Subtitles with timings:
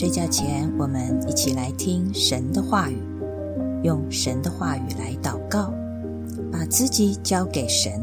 [0.00, 2.96] 睡觉前，我们一起来听神的话语，
[3.84, 5.74] 用神的话语来祷告，
[6.50, 8.02] 把自己交给神，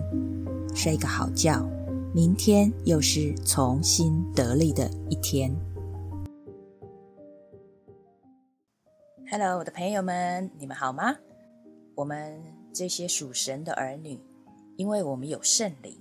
[0.76, 1.68] 睡个好觉。
[2.14, 5.52] 明天又是重新得力的一天。
[9.32, 11.16] Hello，我的朋友们，你们好吗？
[11.96, 12.40] 我们
[12.72, 14.20] 这些属神的儿女，
[14.76, 16.00] 因为我们有圣灵。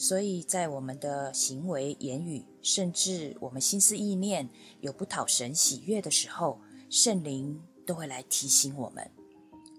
[0.00, 4.48] 所以在我们的行为、言语，甚至我们心思意念
[4.80, 9.10] 有不讨神喜悦的时候，圣灵都会来提醒我们。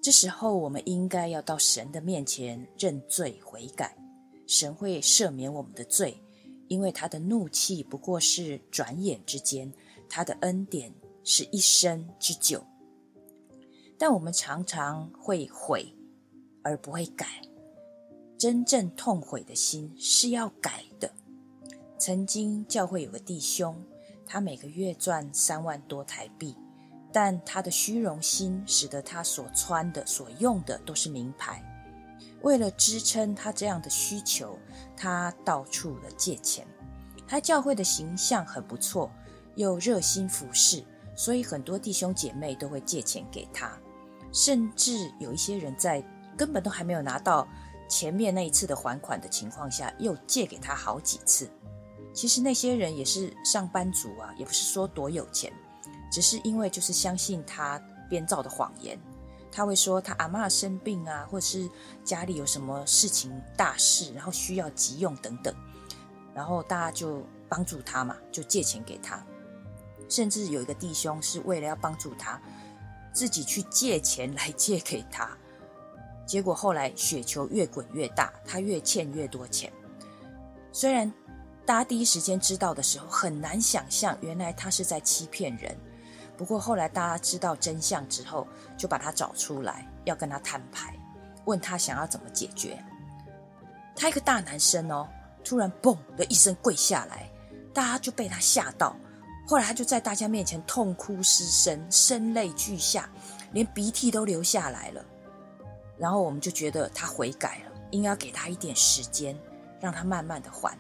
[0.04, 3.98] 这时候，我们应该要到神的面前认罪悔改，
[4.46, 6.22] 神会赦免我们的罪，
[6.68, 9.74] 因为他的怒气不过是转眼之间，
[10.10, 12.62] 他的恩典是一生之久。
[13.98, 15.94] 但我们常常会悔，
[16.62, 17.42] 而不会改。
[18.40, 21.12] 真正痛悔的心是要改的。
[21.98, 23.76] 曾经教会有个弟兄，
[24.26, 26.56] 他每个月赚三万多台币，
[27.12, 31.62] 但他的虚荣心使得他所穿的、所用的都是名牌。
[32.42, 34.58] 为了支撑他这样的需求，
[34.96, 36.66] 他到处的借钱。
[37.28, 39.12] 他教会的形象很不错，
[39.56, 40.82] 又热心服侍，
[41.14, 43.78] 所以很多弟兄姐妹都会借钱给他，
[44.32, 46.02] 甚至有一些人在
[46.38, 47.46] 根本都还没有拿到。
[47.90, 51.50] 前面那一次的还款的情况下，又借给他好几次。
[52.14, 55.52] 其实那些人也是上班族啊，也不是说多有钱，
[56.12, 58.98] 只是因为就是相信他编造的谎言。
[59.52, 61.68] 他会说他阿妈生病啊，或者是
[62.04, 65.54] 家里有什么事情大事，然后需要急用等等，
[66.36, 69.26] 然后大家就帮助他嘛，就借钱给他。
[70.08, 72.40] 甚至有一个弟兄是为了要帮助他，
[73.12, 75.29] 自己去借钱来借给他。
[76.30, 79.74] 结果后来雪球越滚越大，他越欠越多钱。
[80.72, 81.12] 虽然
[81.66, 85.76] 大家第一时间知道的时候很难想象，原来他是在欺骗人。
[86.38, 88.48] 不过后来大家知道真相之后，
[88.78, 90.96] 就把他找出来，要跟他摊牌，
[91.46, 92.78] 问他想要怎么解决。
[93.96, 95.10] 他一个大男生哦，
[95.44, 97.28] 突然嘣的一声跪下来，
[97.74, 98.96] 大家就被他吓到。
[99.48, 103.10] 后来他就在大家面前痛哭失声，声泪俱下，
[103.52, 105.04] 连鼻涕都流下来了。
[106.00, 109.38] 然后我们就觉得他悔改了，应该要给他一点时间，
[109.80, 110.76] 让他慢慢的还。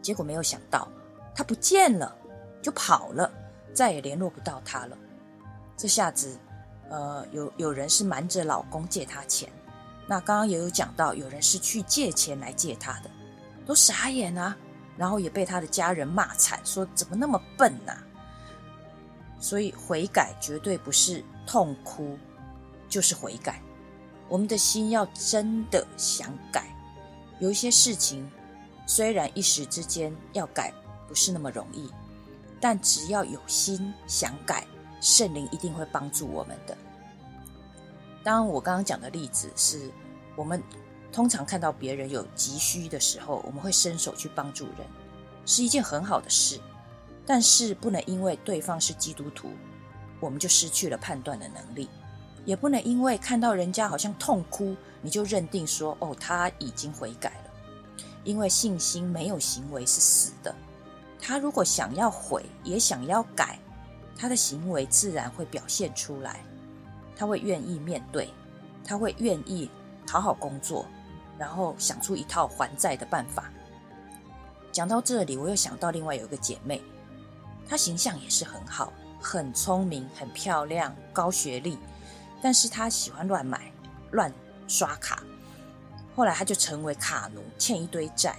[0.00, 0.88] 结果没有想到，
[1.34, 2.16] 他不见了，
[2.62, 3.30] 就跑了，
[3.74, 4.96] 再也联络不到他了。
[5.76, 6.38] 这下子，
[6.88, 9.48] 呃，有有人是瞒着老公借他钱，
[10.06, 13.10] 那刚刚也有讲到，有人是去借钱来借他的，
[13.66, 14.56] 都傻眼啊。
[14.96, 17.92] 然后也被他的家人骂惨，说怎么那么笨呐。
[19.38, 22.16] 所以悔改绝对不是痛哭，
[22.88, 23.60] 就是悔改。
[24.28, 26.66] 我们的心要真的想改，
[27.38, 28.28] 有一些事情
[28.86, 30.72] 虽然一时之间要改
[31.06, 31.90] 不是那么容易，
[32.60, 34.66] 但只要有心想改，
[35.00, 36.76] 圣灵一定会帮助我们的。
[38.24, 39.90] 当然，我刚刚讲的例子是
[40.34, 40.60] 我们
[41.12, 44.86] 通常看到别人有急需的时候，我们会伸手去帮助人，
[45.44, 46.60] 是一件很好的事。
[47.24, 49.50] 但是不能因为对方是基督徒，
[50.20, 51.88] 我们就失去了判断的能力。
[52.46, 57.50] 也不能因为看到人家好像痛哭，你就认定说哦他已经悔改了，
[58.24, 60.54] 因为信心没有行为是死的。
[61.20, 63.58] 他如果想要悔，也想要改，
[64.16, 66.40] 他的行为自然会表现出来。
[67.16, 68.28] 他会愿意面对，
[68.84, 69.68] 他会愿意
[70.06, 70.86] 好好工作，
[71.36, 73.50] 然后想出一套还债的办法。
[74.70, 76.80] 讲到这里，我又想到另外有一个姐妹，
[77.66, 81.78] 她形象也是很好，很聪明，很漂亮，高学历。
[82.46, 83.72] 但是他喜欢乱买、
[84.12, 84.32] 乱
[84.68, 85.20] 刷卡，
[86.14, 88.36] 后来他就成为卡奴，欠一堆债。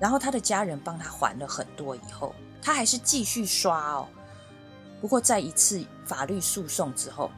[0.00, 4.08] 然后他的家人帮他还了很多，以后他还是继续刷哦。
[4.98, 7.30] 不过在一次法律诉讼之后，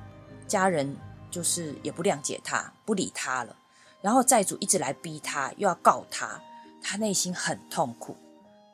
[0.46, 0.96] 家人
[1.28, 3.56] 就是也不谅解他，不理他了。
[4.00, 6.40] 然后债主一直来逼他，又要告他，
[6.80, 8.16] 他内心很痛苦，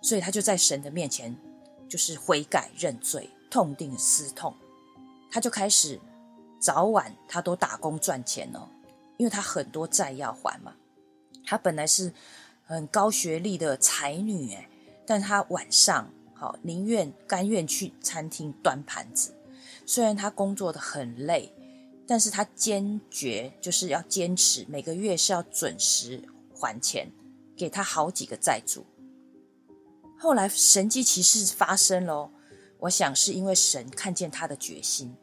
[0.02, 1.34] 所以他就在神的面前
[1.88, 4.54] 就是悔改认罪，痛定思痛，
[5.30, 5.98] 他就开始。
[6.66, 8.68] 早晚他都打工赚钱哦，
[9.18, 10.74] 因为他很多债要还嘛。
[11.44, 12.12] 他本来是
[12.64, 14.68] 很高学历的才女诶，
[15.06, 19.32] 但他晚上好宁愿甘愿去餐厅端盘子。
[19.86, 21.54] 虽然他工作的很累，
[22.04, 26.20] 但是他坚决就是要坚持，每个月是要准时
[26.52, 27.08] 还钱
[27.56, 28.84] 给他好几个债主。
[30.18, 32.32] 后来神迹奇事发生喽，
[32.80, 35.14] 我想是因为神看见他的决心。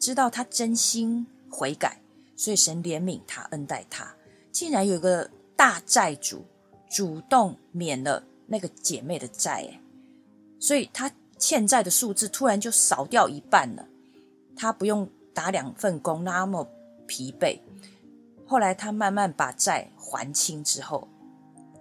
[0.00, 2.00] 知道他真心悔改，
[2.34, 4.12] 所以神怜悯他，恩待他。
[4.50, 6.44] 竟然有个大债主
[6.90, 9.68] 主动免了那个姐妹的债，
[10.58, 13.86] 所以他欠债的数字突然就少掉一半了。
[14.56, 16.66] 他不用打两份工那么
[17.06, 17.60] 疲惫。
[18.46, 21.06] 后来他慢慢把债还清之后，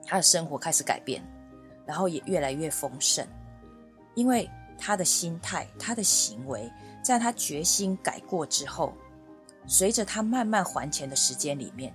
[0.06, 1.24] 他的生活开始改变，
[1.86, 3.26] 然后也越来越丰盛，
[4.14, 8.94] 因为他的心态、他的行为，在他决心改过之后，
[9.66, 11.94] 随着他慢慢还钱的时间里面，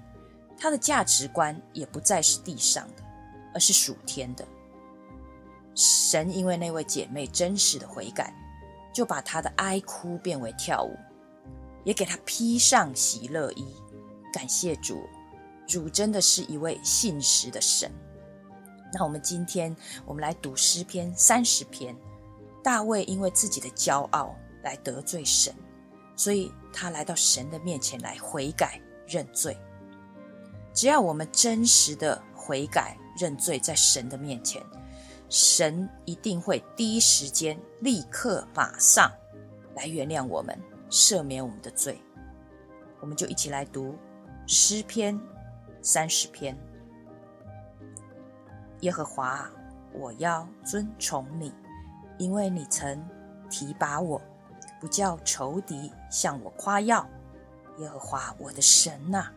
[0.57, 3.03] 他的价值观也不再是地上的，
[3.53, 4.45] 而是属天的。
[5.75, 8.33] 神因为那位姐妹真实的悔改，
[8.93, 10.97] 就把她的哀哭变为跳舞，
[11.85, 13.75] 也给她披上喜乐衣。
[14.33, 15.03] 感谢主，
[15.67, 17.91] 主真的是一位信实的神。
[18.93, 19.75] 那我们今天
[20.07, 21.97] 我们来读诗篇三十篇。
[22.63, 24.35] 大卫因为自己的骄傲
[24.65, 25.55] 来得罪神，
[26.17, 29.57] 所以他来到神的面前来悔改认罪。
[30.73, 34.61] 只要我们真实的悔改认罪，在神的面前。
[35.31, 39.11] 神一定会第一时间、立刻、马上
[39.75, 40.57] 来原谅我们、
[40.91, 42.01] 赦免我们的罪。
[43.01, 43.97] 我们就一起来读
[44.47, 45.19] 诗篇
[45.83, 46.57] 三十篇。
[48.81, 49.51] 耶和华，
[49.93, 51.53] 我要尊崇你，
[52.19, 53.03] 因为你曾
[53.51, 54.21] 提拔我，
[54.85, 57.09] 不叫仇敌向我夸耀。
[57.79, 59.29] 耶和华我的神呐，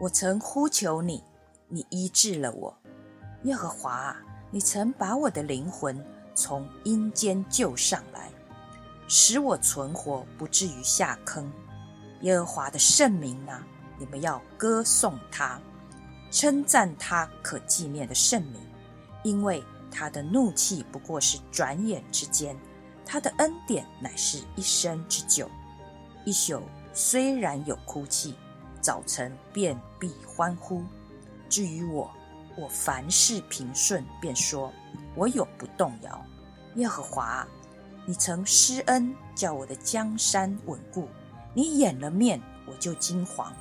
[0.00, 1.20] 我曾呼求你，
[1.66, 2.72] 你医治了我。
[3.42, 4.16] 耶和华。
[4.52, 5.98] 你曾把我的灵魂
[6.32, 8.30] 从阴间救上来，
[9.08, 11.50] 使我存活，不至于下坑。
[12.20, 13.66] 耶和华的圣名啊？
[13.98, 15.58] 你们要歌颂他，
[16.30, 18.60] 称赞他可纪念的圣名，
[19.24, 22.56] 因为他的怒气不过是转眼之间，
[23.12, 25.46] 他的恩典乃是一生之久。
[26.24, 26.62] 一宿
[26.94, 28.34] 虽然有哭泣，
[28.80, 30.82] 早晨便必欢呼。
[31.46, 32.10] 至于我，
[32.56, 34.72] 我凡事平顺，便说
[35.14, 36.24] ：“我永不动摇。”
[36.76, 37.46] 耶和华，
[38.06, 41.06] 你曾施恩，叫我的江山稳固；
[41.52, 43.52] 你掩了面，我就惊惶。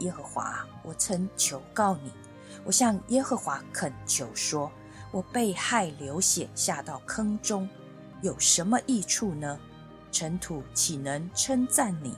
[0.00, 2.12] 耶和华，我曾求告你，
[2.62, 4.70] 我向耶和华恳求说
[5.12, 7.66] ：“我被害流血，下到坑中，
[8.22, 9.58] 有什么益处呢？
[10.10, 12.14] 尘土岂能称赞你？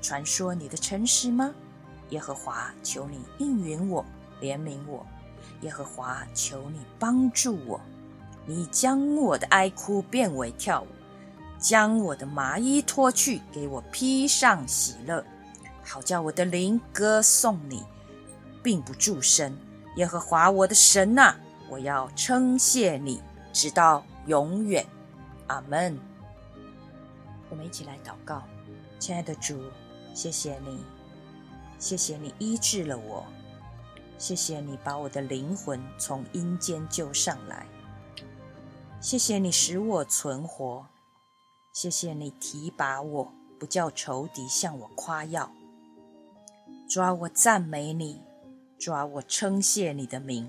[0.00, 1.54] 传说你的诚实吗？”
[2.10, 4.04] 耶和华，求你应允我。
[4.40, 5.06] 怜悯我，
[5.62, 7.80] 耶和华，求你帮助我。
[8.46, 10.86] 你将我的哀哭变为跳舞，
[11.58, 15.24] 将我的麻衣脱去，给我披上喜乐，
[15.82, 17.82] 好叫我的灵歌颂你，
[18.62, 19.56] 并不住声。
[19.96, 21.36] 耶和华我的神呐，
[21.70, 23.22] 我要称谢你，
[23.52, 24.84] 直到永远。
[25.48, 25.98] 阿门。
[27.50, 28.42] 我们一起来祷告，
[28.98, 29.60] 亲爱的主，
[30.14, 30.84] 谢谢你，
[31.78, 33.24] 谢谢你医治了我。
[34.16, 37.66] 谢谢你把我的灵魂从阴间救上来，
[39.00, 40.86] 谢谢你使我存活，
[41.72, 45.50] 谢谢你提拔我，不叫仇敌向我夸耀。
[46.88, 48.22] 抓我赞美你，
[48.78, 50.48] 抓我称谢你的名。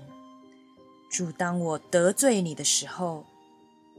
[1.10, 3.24] 主，当我得罪你的时候，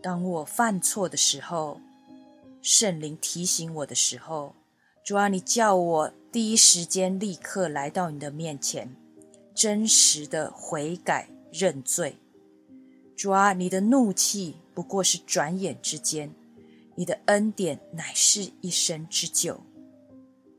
[0.07, 1.81] 当我犯错的时候，
[2.62, 4.56] 圣灵提醒我的时候，
[5.04, 8.95] 主啊，你叫我第一时间立刻来到你的面前。
[9.54, 12.15] 真实的悔改认罪，
[13.18, 16.33] 主啊，你的怒气不过是转眼之间，
[16.95, 19.59] 你的恩典乃是一生之久。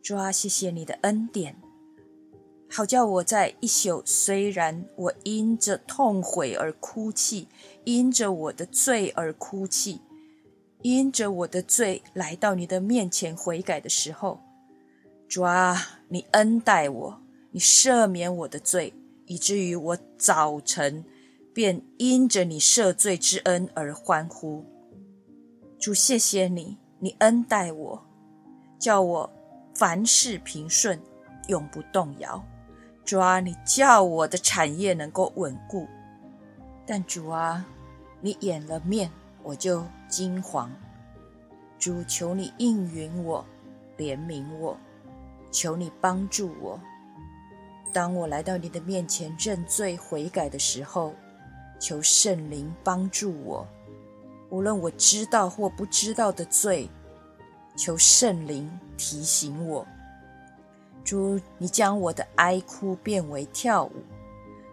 [0.02, 1.56] 主啊，谢谢你的恩典，
[2.70, 7.48] 好叫我在一宿，虽然我因着痛悔而哭泣，
[7.84, 10.00] 因着我的罪而哭泣，
[10.82, 14.40] 因着我的罪来到你的面前悔改的时候，
[15.28, 17.20] 主啊，你恩待我。
[17.50, 18.92] 你赦免我的罪，
[19.24, 21.02] 以至于我早晨
[21.54, 24.66] 便因着你赦罪之恩而欢呼。
[25.80, 28.06] 主，谢谢你，你恩待我，
[28.78, 29.30] 叫我
[29.74, 31.00] 凡事平顺，
[31.48, 32.44] 永不动摇。
[33.08, 35.88] 主啊，你叫我的产业能够稳固。
[36.84, 37.64] 但主啊，
[38.20, 39.10] 你掩了面，
[39.42, 40.68] 我就惊惶。
[41.78, 43.42] 主，求你应允我，
[43.96, 44.76] 怜悯我，
[45.50, 46.78] 求你帮助我。
[47.94, 51.14] 当我来到你的面前认罪悔改的时候，
[51.80, 53.66] 求圣灵帮助我。
[54.50, 56.90] 无论我知道或不知道的罪，
[57.74, 59.86] 求圣灵提醒我。
[61.08, 64.04] 主，你将我的哀哭变为跳舞，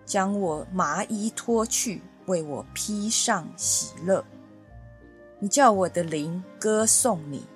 [0.06, 4.22] 将我麻衣脱去，为我披上喜乐。
[5.40, 7.48] 你叫我的灵歌颂你，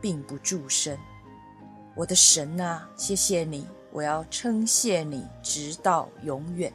[0.00, 0.98] 并不住声。
[1.94, 3.68] 我的神啊，谢谢你。
[3.92, 6.72] 我要称谢你，直到永远。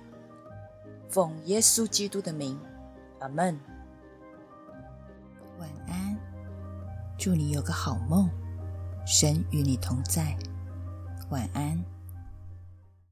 [1.10, 2.58] 奉耶稣基督的名，
[3.20, 3.60] 阿门。
[5.60, 6.18] 晚安，
[7.18, 8.30] 祝你有个好梦，
[9.06, 10.38] 神与你同在。
[11.29, 11.99] 晚安。